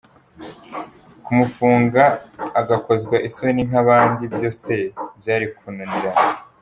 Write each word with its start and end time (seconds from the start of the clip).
Kumufunga 1.25 2.03
agakozwa 2.59 3.15
isoni 3.27 3.61
nk’abandi 3.67 4.23
byo 4.33 4.51
se 4.61 4.75
byari 5.19 5.45
kunanirana? 5.57 6.27